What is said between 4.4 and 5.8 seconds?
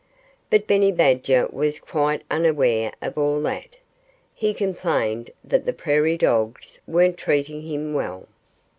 complained that the